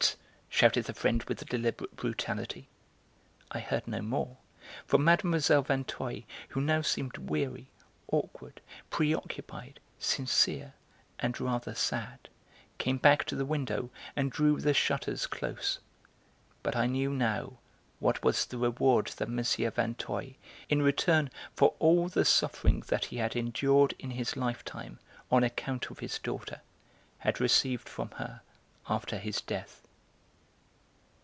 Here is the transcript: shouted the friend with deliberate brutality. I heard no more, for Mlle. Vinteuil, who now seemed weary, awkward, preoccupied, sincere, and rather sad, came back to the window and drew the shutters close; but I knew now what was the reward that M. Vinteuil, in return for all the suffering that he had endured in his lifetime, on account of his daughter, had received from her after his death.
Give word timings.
shouted 0.53 0.83
the 0.83 0.93
friend 0.93 1.23
with 1.23 1.45
deliberate 1.47 1.95
brutality. 1.95 2.67
I 3.51 3.59
heard 3.61 3.87
no 3.87 4.01
more, 4.01 4.35
for 4.85 4.97
Mlle. 4.97 5.17
Vinteuil, 5.61 6.23
who 6.49 6.59
now 6.59 6.81
seemed 6.81 7.17
weary, 7.17 7.69
awkward, 8.11 8.59
preoccupied, 8.89 9.79
sincere, 9.97 10.73
and 11.19 11.39
rather 11.39 11.73
sad, 11.73 12.27
came 12.79 12.97
back 12.97 13.23
to 13.25 13.35
the 13.37 13.45
window 13.45 13.91
and 14.13 14.29
drew 14.29 14.59
the 14.59 14.73
shutters 14.73 15.25
close; 15.25 15.79
but 16.63 16.75
I 16.75 16.85
knew 16.85 17.11
now 17.11 17.53
what 17.99 18.21
was 18.21 18.45
the 18.45 18.57
reward 18.57 19.07
that 19.17 19.29
M. 19.29 19.37
Vinteuil, 19.71 20.33
in 20.67 20.81
return 20.81 21.31
for 21.55 21.75
all 21.79 22.09
the 22.09 22.25
suffering 22.25 22.81
that 22.87 23.05
he 23.05 23.17
had 23.17 23.37
endured 23.37 23.93
in 23.99 24.11
his 24.11 24.35
lifetime, 24.35 24.99
on 25.31 25.45
account 25.45 25.89
of 25.89 25.99
his 25.99 26.19
daughter, 26.19 26.59
had 27.19 27.39
received 27.39 27.87
from 27.87 28.11
her 28.17 28.41
after 28.89 29.17
his 29.17 29.39
death. 29.39 29.77